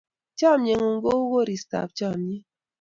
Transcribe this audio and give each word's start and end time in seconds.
Chamyengung 0.37 0.99
ko 1.03 1.11
u 1.21 1.25
koristap 1.31 1.89
chamyet 1.97 2.45